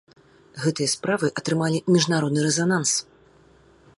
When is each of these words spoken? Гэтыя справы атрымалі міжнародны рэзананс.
Гэтыя 0.63 0.89
справы 0.93 1.27
атрымалі 1.41 1.83
міжнародны 1.97 2.39
рэзананс. 2.49 2.91